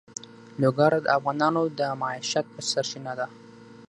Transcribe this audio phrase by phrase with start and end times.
[0.61, 3.27] لوگر د افغانانو د معیشت سرچینه ده.